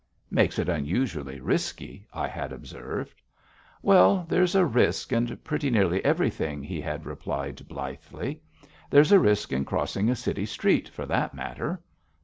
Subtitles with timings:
[0.31, 3.21] "Makes it unusually risky," I had observed.
[3.83, 8.41] "Well, there's a risk in pretty nearly everything," he had replied blithely.
[8.89, 11.83] "There's a risk in crossing a city street, for that matter.